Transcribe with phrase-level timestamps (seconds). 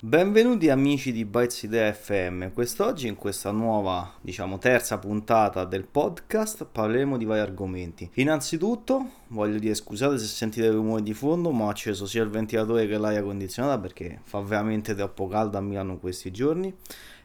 [0.00, 2.52] Benvenuti amici di Bytes Idea FM.
[2.54, 8.08] Quest'oggi in questa nuova, diciamo, terza puntata del podcast parleremo di vari argomenti.
[8.14, 12.86] Innanzitutto voglio dire scusate se sentite rumori di fondo, ma ho acceso sia il ventilatore
[12.86, 16.74] che l'aria condizionata perché fa veramente troppo caldo a Milano questi giorni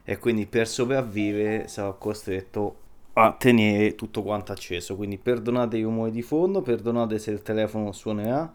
[0.04, 2.87] e quindi per sopravvivere sarò costretto
[3.24, 4.96] a tenere tutto quanto acceso.
[4.96, 8.52] Quindi perdonate i rumori di fondo, perdonate se il telefono suonerà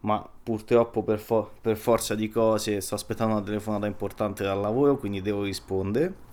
[0.00, 4.96] ma purtroppo per, for- per, forza di cose sto aspettando una telefonata importante dal lavoro,
[4.96, 6.28] quindi devo rispondere.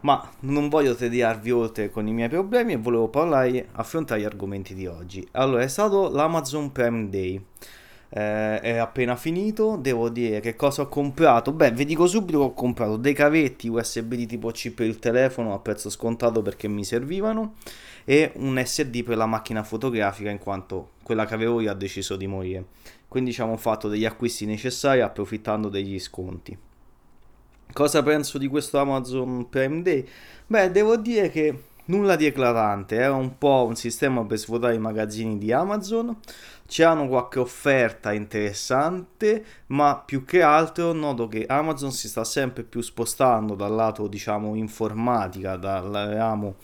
[0.00, 4.74] Ma non voglio tediarvi oltre con i miei problemi e volevo parlare, affrontare gli argomenti
[4.74, 5.26] di oggi.
[5.32, 7.42] Allora, è stato l'Amazon Prime Day.
[8.08, 11.52] Eh, è appena finito, devo dire che cosa ho comprato.
[11.52, 14.98] Beh, vi dico subito che ho comprato dei cavetti USB di tipo C per il
[14.98, 17.54] telefono a prezzo scontato perché mi servivano
[18.04, 22.16] e un SD per la macchina fotografica in quanto quella che avevo io ha deciso
[22.16, 22.66] di morire.
[23.08, 26.56] Quindi diciamo ho fatto degli acquisti necessari approfittando degli sconti.
[27.72, 30.06] Cosa penso di questo Amazon Prime Day?
[30.46, 34.78] Beh, devo dire che nulla di eclatante, era un po' un sistema per svuotare i
[34.78, 36.16] magazzini di Amazon.
[36.66, 42.80] C'hanno qualche offerta interessante, ma più che altro noto che Amazon si sta sempre più
[42.80, 46.56] spostando dal lato, diciamo, informatica, dal ramo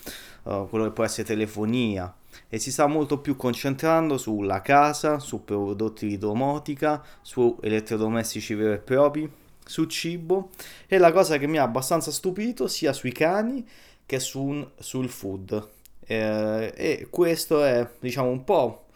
[0.45, 2.13] uh, quello che può essere telefonia
[2.49, 8.75] e si sta molto più concentrando sulla casa, su prodotti di domotica, su elettrodomestici veri
[8.75, 9.31] e propri,
[9.65, 10.51] su cibo
[10.87, 13.65] e la cosa che mi ha abbastanza stupito sia sui cani
[14.11, 15.69] che su, sul food
[16.05, 18.87] eh, e questo è diciamo un po'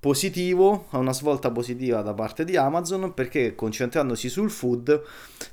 [0.00, 5.00] positivo, una svolta positiva da parte di Amazon perché concentrandosi sul food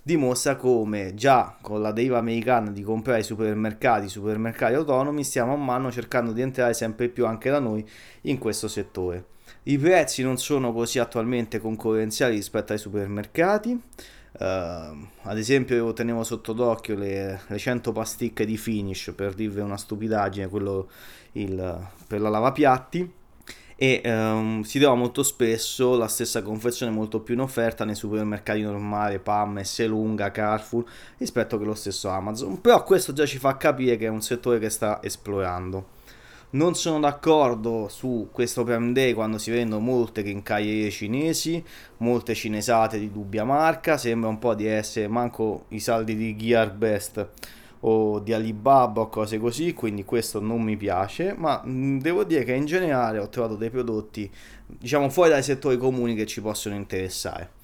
[0.02, 5.58] dimostra come già con la deriva americana di comprare i supermercati, supermercati autonomi, stiamo a
[5.58, 7.88] mano cercando di entrare sempre più anche da noi
[8.22, 9.25] in questo settore.
[9.63, 13.80] I prezzi non sono così attualmente concorrenziali rispetto ai supermercati.
[14.34, 19.59] Uh, ad esempio, io tenevo sotto d'occhio le, le 100 pasticche di finish per dirvi
[19.59, 20.90] una stupidaggine, quello
[21.34, 23.20] il, per la lavapiatti.
[23.75, 28.62] E um, si trova molto spesso la stessa confezione molto più in offerta nei supermercati
[28.62, 30.84] normali, PAM, S lunga, Carrefour
[31.18, 32.62] rispetto che lo stesso Amazon.
[32.62, 36.00] Però questo già ci fa capire che è un settore che sta esplorando
[36.51, 41.63] non sono d'accordo su questo Prime Day quando si vendono molte quincaillerie cinesi,
[41.97, 46.72] molte cinesate di dubbia marca, sembra un po' di essere manco i saldi di Gear
[46.72, 47.29] Best
[47.81, 52.53] o di Alibaba o cose così, quindi questo non mi piace, ma devo dire che
[52.53, 54.29] in generale ho trovato dei prodotti,
[54.66, 57.59] diciamo, fuori dai settori comuni che ci possono interessare.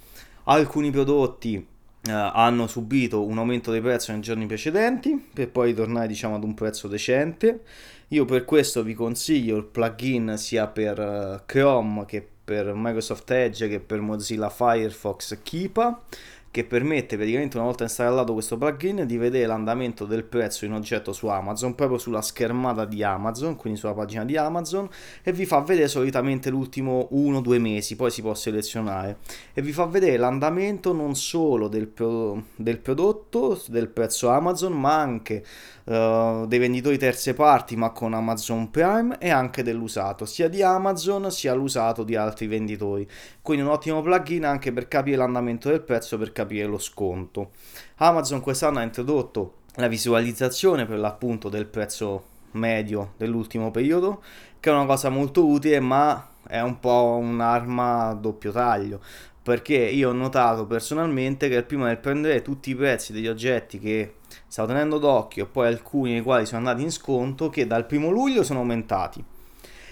[0.45, 6.07] Alcuni prodotti eh, hanno subito un aumento di prezzo nei giorni precedenti per poi tornare,
[6.07, 7.61] diciamo, ad un prezzo decente.
[8.09, 13.67] Io per questo vi consiglio il plugin sia per uh, Chrome che per Microsoft Edge
[13.67, 16.03] che per Mozilla Firefox Kipa
[16.49, 21.13] che permette praticamente una volta installato questo plugin di vedere l'andamento del prezzo in oggetto
[21.13, 24.89] su Amazon proprio sulla schermata di Amazon quindi sulla pagina di Amazon
[25.21, 29.17] e vi fa vedere solitamente l'ultimo 1-2 mesi poi si può selezionare.
[29.53, 34.95] E vi fa vedere l'andamento non solo del, pro- del prodotto del prezzo Amazon ma
[34.97, 35.43] anche
[35.83, 41.31] uh, dei venditori terze parti ma con Amazon Prime e anche dell'usato sia di Amazon
[41.31, 43.07] sia l'usato di altri venditori.
[43.41, 47.51] Quindi un ottimo plugin anche per capire l'andamento del prezzo per capire lo sconto.
[47.97, 54.21] Amazon quest'anno ha introdotto la visualizzazione per l'appunto del prezzo medio dell'ultimo periodo,
[54.59, 58.99] che è una cosa molto utile, ma è un po' un'arma a doppio taglio.
[59.43, 64.15] Perché io ho notato personalmente che prima del prendere tutti i prezzi degli oggetti che
[64.45, 68.43] stavo tenendo d'occhio poi alcuni dei quali sono andati in sconto, che dal primo luglio
[68.43, 69.23] sono aumentati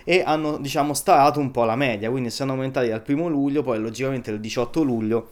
[0.07, 3.79] e hanno diciamo starato un po' la media, quindi sono aumentati dal primo luglio, poi
[3.79, 5.29] logicamente il 18 luglio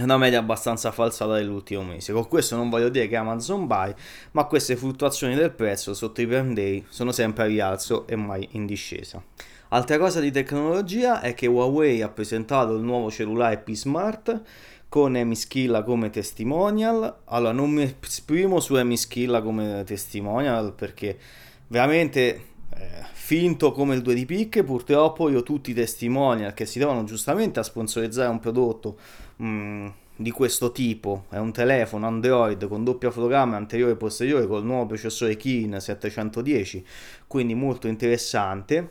[0.00, 2.12] una media abbastanza falsata dell'ultimo mese.
[2.12, 3.94] Con questo non voglio dire che Amazon buy,
[4.32, 8.48] ma queste fluttuazioni del prezzo sotto i prime day sono sempre a rialzo e mai
[8.52, 9.22] in discesa.
[9.68, 14.42] Altra cosa di tecnologia è che Huawei ha presentato il nuovo cellulare P Smart
[14.88, 17.22] con Emischilla come testimonial.
[17.24, 21.18] Allora, non mi esprimo su Emischilla come testimonial perché
[21.66, 26.78] veramente eh, finto come il 2 di picche, purtroppo io tutti i testimonial che si
[26.78, 28.96] trovano giustamente a sponsorizzare un prodotto
[29.42, 29.86] mm,
[30.16, 34.86] di questo tipo, è un telefono Android con doppia fotogramma anteriore e posteriore col nuovo
[34.86, 36.84] processore Kirin 710,
[37.26, 38.90] quindi molto interessante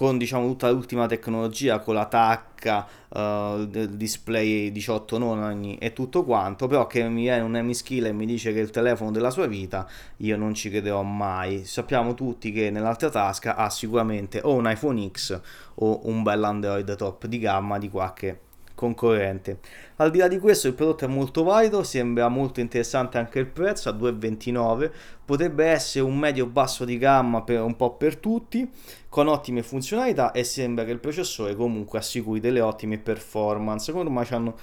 [0.00, 6.24] con diciamo tutta l'ultima tecnologia, con la tacca, uh, il display 18 noni e tutto
[6.24, 9.10] quanto, però che mi viene un Emi Skill e mi dice che è il telefono
[9.10, 9.86] della sua vita,
[10.18, 11.66] io non ci crederò mai.
[11.66, 15.38] Sappiamo tutti che nell'altra tasca ha sicuramente o un iPhone X
[15.74, 18.40] o un bel Android top di gamma di qualche
[18.80, 19.58] concorrente.
[19.96, 23.46] Al di là di questo il prodotto è molto valido, sembra molto interessante anche il
[23.46, 24.90] prezzo a 2,29,
[25.26, 28.66] potrebbe essere un medio basso di gamma per un po' per tutti,
[29.10, 34.24] con ottime funzionalità e sembra che il processore comunque assicuri delle ottime performance, come ormai
[34.24, 34.56] ci hanno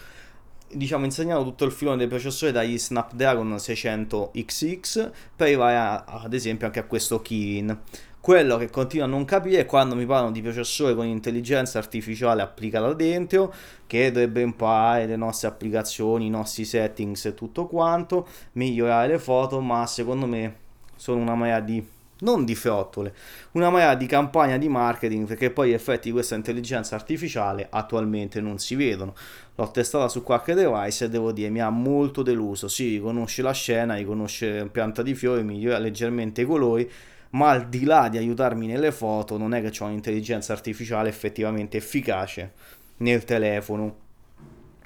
[0.69, 6.65] diciamo insegnato tutto il filone dei processori dagli Snapdragon 600XX per arrivare a, ad esempio
[6.65, 7.79] anche a questo Kirin
[8.19, 12.41] quello che continuo a non capire è quando mi parlano di processore con intelligenza artificiale
[12.41, 13.53] applicata dentro,
[13.85, 19.61] che dovrebbe imparare le nostre applicazioni, i nostri settings e tutto quanto, migliorare le foto,
[19.61, 20.55] ma secondo me
[20.95, 23.13] sono una marea di non di frottole,
[23.51, 28.41] una marea di campagna di marketing perché poi gli effetti di questa intelligenza artificiale attualmente
[28.41, 29.13] non si vedono.
[29.55, 32.67] L'ho testata su qualche device e devo dire mi ha molto deluso.
[32.67, 36.89] Si riconosce la scena, riconosce pianta di fiori, migliora leggermente i colori,
[37.31, 41.77] ma al di là di aiutarmi nelle foto non è che c'è un'intelligenza artificiale effettivamente
[41.77, 42.53] efficace
[42.97, 44.05] nel telefono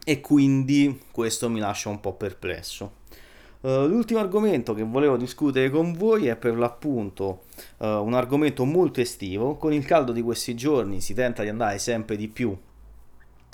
[0.03, 2.99] e quindi questo mi lascia un po' perplesso.
[3.61, 7.43] Uh, l'ultimo argomento che volevo discutere con voi è per l'appunto
[7.77, 9.55] uh, un argomento molto estivo.
[9.57, 12.57] Con il caldo di questi giorni si tenta di andare sempre di più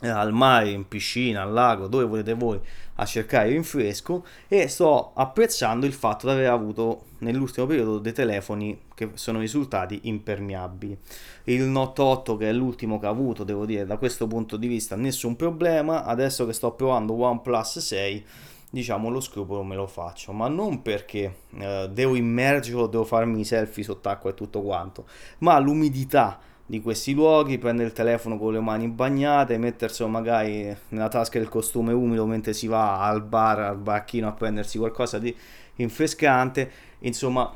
[0.01, 2.59] al mare, in piscina, al lago, dove volete voi
[2.99, 8.79] a cercare rinfresco e sto apprezzando il fatto di aver avuto nell'ultimo periodo dei telefoni
[8.93, 10.97] che sono risultati impermeabili.
[11.45, 14.67] Il Note 8 che è l'ultimo che ho avuto, devo dire, da questo punto di
[14.67, 16.03] vista nessun problema.
[16.03, 18.25] Adesso che sto provando OnePlus 6
[18.69, 23.45] diciamo lo scrupolo me lo faccio ma non perché eh, devo immergerlo devo farmi i
[23.45, 25.05] selfie sott'acqua e tutto quanto
[25.37, 26.37] ma l'umidità
[26.69, 31.47] di questi luoghi, prendere il telefono con le mani bagnate, metterselo magari nella tasca del
[31.47, 35.35] costume umido mentre si va al bar, al barchino a prendersi qualcosa di
[35.77, 36.69] rinfrescante,
[36.99, 37.49] insomma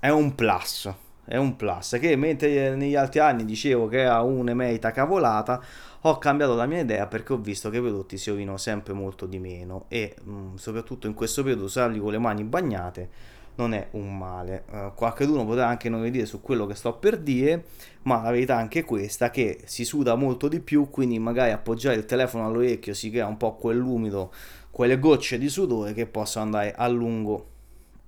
[0.00, 0.90] è un plus,
[1.26, 5.62] è un plus che mentre negli altri anni dicevo che era un'emerita cavolata,
[6.00, 9.26] ho cambiato la mia idea perché ho visto che i prodotti si rovinano sempre molto
[9.26, 13.74] di meno e mh, mm, soprattutto in questo periodo usarli con le mani bagnate non
[13.74, 14.64] è un male.
[14.70, 17.64] Uh, qualcuno potrà anche non vedere su quello che sto per dire,
[18.02, 21.96] ma la verità è anche questa che si suda molto di più, quindi magari appoggiare
[21.96, 24.32] il telefono all'orecchio si crea un po' quell'umido,
[24.70, 27.50] quelle gocce di sudore che possono andare a lungo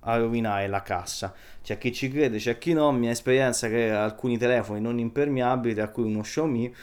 [0.01, 1.33] a rovinare la cassa.
[1.61, 2.91] C'è chi ci crede, c'è chi no.
[2.91, 6.73] Mia esperienza è che alcuni telefoni non impermeabili, tra cui uno Xiaomi,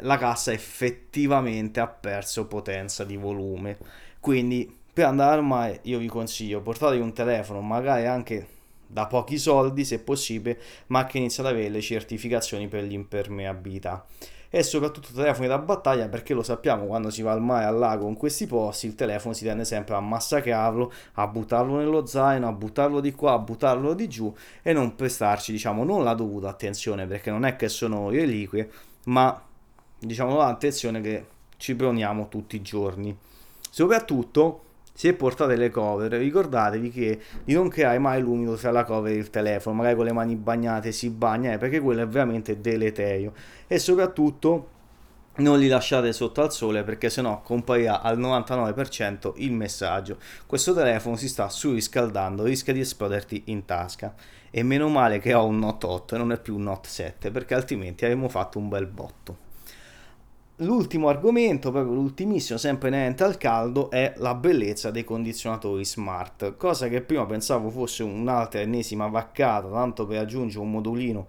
[0.00, 3.76] la cassa effettivamente ha perso potenza di volume.
[4.20, 8.48] Quindi per andare al mare io vi consiglio portatevi un telefono magari anche
[8.86, 14.06] da pochi soldi se possibile ma che inizia ad avere le certificazioni per l'impermeabilità
[14.48, 18.08] e soprattutto telefoni da battaglia perché lo sappiamo quando si va al mare al lago
[18.08, 22.52] in questi posti il telefono si tende sempre a massacrarlo a buttarlo nello zaino a
[22.52, 27.06] buttarlo di qua a buttarlo di giù e non prestarci diciamo non la dovuta attenzione
[27.06, 28.70] perché non è che sono reliquie
[29.04, 29.38] ma
[29.98, 31.26] diciamo l'attenzione che
[31.58, 33.16] ci proniamo tutti i giorni.
[33.70, 34.65] Soprattutto
[34.96, 36.10] se portate le cover.
[36.10, 40.06] Ricordatevi che di non creare mai l'umido tra la cover e il telefono magari con
[40.06, 43.34] le mani bagnate si bagna eh, perché quello è veramente deleterio.
[43.66, 44.70] E soprattutto
[45.36, 50.16] non li lasciate sotto al sole perché sennò comparirà al 99% il messaggio.
[50.46, 54.14] Questo telefono si sta surriscaldando rischia di esploderti in tasca.
[54.50, 57.30] E meno male che ho un Note 8 e non è più un Note 7
[57.30, 59.44] perché altrimenti avremmo fatto un bel botto
[60.60, 66.88] L'ultimo argomento, proprio l'ultimissimo, sempre inerente al caldo, è la bellezza dei condizionatori smart, cosa
[66.88, 71.26] che prima pensavo fosse un'altra ennesima vaccata, tanto per aggiungere un modulino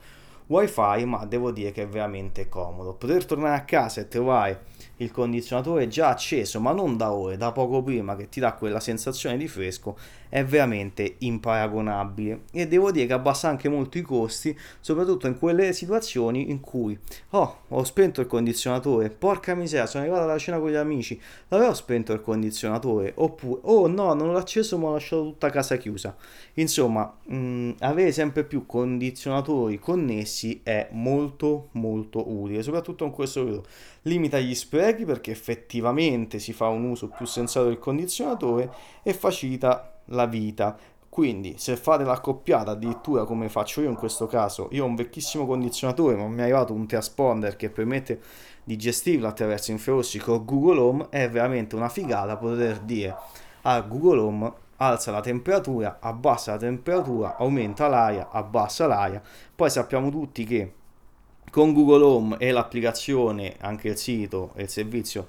[0.47, 2.93] wifi, ma devo dire che è veramente comodo.
[2.93, 4.63] Poter tornare a casa e trovare
[4.97, 8.79] il condizionatore già acceso, ma non da ore, da poco prima, che ti dà quella
[8.79, 9.97] sensazione di fresco,
[10.29, 12.41] è veramente imparagonabile.
[12.51, 16.97] E devo dire che abbassa anche molto i costi, soprattutto in quelle situazioni in cui,
[17.31, 21.73] oh, ho spento il condizionatore, porca miseria, sono arrivato alla cena con gli amici, l'avevo
[21.73, 26.15] spento il condizionatore, oppure, oh no, non l'ho acceso, ma ho lasciato tutta casa chiusa.
[26.55, 33.43] Insomma, mh, mm, avere sempre più condizionatori connessi è molto molto utile, soprattutto in questo
[33.43, 33.65] periodo.
[34.03, 38.71] Limita gli sprechi perché effettivamente si fa un uso più sensato del condizionatore
[39.03, 40.77] e facilita la vita.
[41.09, 45.47] Quindi, se fate l'accoppiata addirittura come faccio io in questo caso, io ho un vecchissimo
[45.47, 48.21] condizionatore, ma mi è arrivato un transponder che permette
[48.63, 53.15] di gestirlo attraverso infrarossi con Google Home, è veramente una figata poter dire
[53.63, 59.21] a Google Home alza la temperatura, abbassa la temperatura, aumenta l'aria, abbassa l'aria.
[59.55, 60.73] Poi sappiamo tutti che
[61.57, 65.27] con Google Home e l'applicazione, anche il sito e il servizio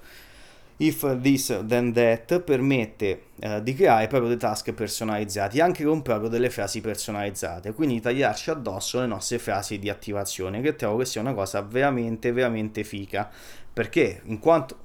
[0.76, 6.28] If This Then That permette eh, di creare proprio dei task personalizzati anche con proprio
[6.28, 7.72] delle frasi personalizzate.
[7.72, 12.30] Quindi tagliarci addosso le nostre frasi di attivazione che trovo che sia una cosa veramente
[12.30, 13.30] veramente fica
[13.72, 14.20] perché?
[14.24, 14.76] In quanto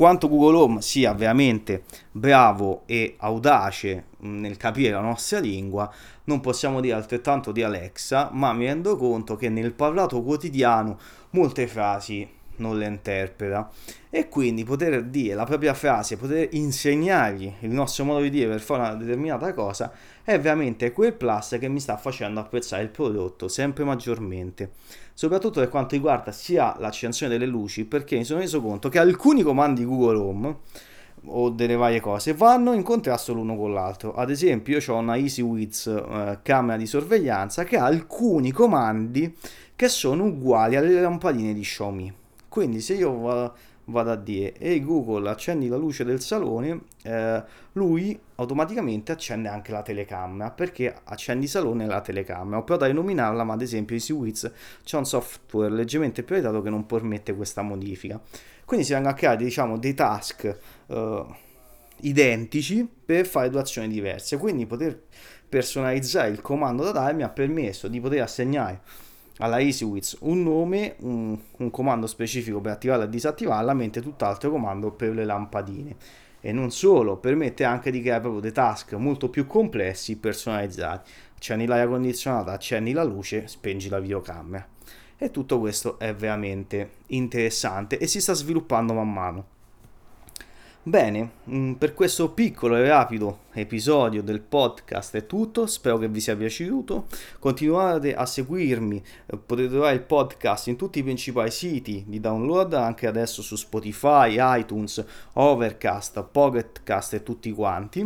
[0.00, 5.92] quanto Google Home sia veramente bravo e audace nel capire la nostra lingua,
[6.24, 10.98] non possiamo dire altrettanto di Alexa, ma mi rendo conto che nel parlato quotidiano
[11.32, 12.26] molte frasi
[12.60, 13.70] non le interpreta
[14.08, 18.60] e quindi poter dire la propria frase, poter insegnargli il nostro modo di dire per
[18.60, 23.48] fare una determinata cosa è veramente quel plus che mi sta facendo apprezzare il prodotto
[23.48, 24.72] sempre maggiormente
[25.14, 29.42] soprattutto per quanto riguarda sia l'accensione delle luci perché mi sono reso conto che alcuni
[29.42, 30.56] comandi Google Home
[31.26, 34.14] o delle varie cose vanno in contrasto l'uno con l'altro.
[34.14, 39.36] Ad esempio, io ho una EasyWiz eh, camera di sorveglianza che ha alcuni comandi
[39.76, 42.14] che sono uguali alle lampadine di Xiaomi.
[42.50, 43.54] Quindi se io vado,
[43.84, 47.42] vado a dire ehi Google accendi la luce del salone, eh,
[47.74, 52.58] lui automaticamente accende anche la telecamera perché accendi salone e la telecamera.
[52.58, 54.50] Ho provato a rinominarla ma ad esempio EasyWiz
[54.82, 58.20] c'è un software leggermente prioritario che non permette questa modifica.
[58.64, 61.24] Quindi si vengono a creare diciamo dei task eh,
[62.00, 64.38] identici per fare due azioni diverse.
[64.38, 65.00] Quindi poter
[65.48, 68.80] personalizzare il comando da dare mi ha permesso di poter assegnare
[69.40, 74.90] alla EasyWiz un nome, un, un, comando specifico per attivarla e disattivarla, mentre tutt'altro comando
[74.90, 75.96] per le lampadine.
[76.40, 81.10] E non solo, permette anche di creare proprio dei task molto più complessi, personalizzati.
[81.36, 84.66] Accendi l'aria condizionata, accendi la luce, spengi la videocamera.
[85.18, 89.44] E tutto questo è veramente interessante e si sta sviluppando man mano.
[90.82, 96.20] Bene, mm, per questo piccolo e rapido episodio del podcast è tutto, spero che vi
[96.20, 97.06] sia piaciuto.
[97.38, 102.74] Continuate a seguirmi, eh, potete trovare il podcast in tutti i principali siti di download,
[102.74, 105.04] anche adesso su Spotify, iTunes,
[105.34, 108.00] Overcast, Pocketcast e tutti quanti.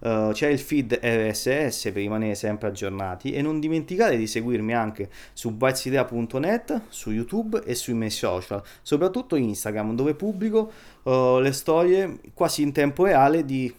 [0.00, 5.10] Uh, c'è il feed RSS per rimanere sempre aggiornati e non dimenticate di seguirmi anche
[5.32, 12.18] su bytesidea.net, su YouTube e sui miei social, soprattutto Instagram dove pubblico uh, le storie
[12.34, 13.72] quasi in tempo reale di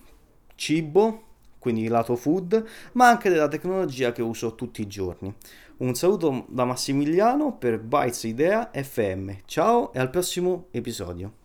[0.62, 1.24] cibo,
[1.58, 2.64] quindi lato food,
[2.94, 5.34] ma anche della tecnologia che uso tutti i giorni.
[5.78, 9.32] Un saluto da Massimiliano per Bytes Idea FM.
[9.46, 11.41] Ciao e al prossimo episodio.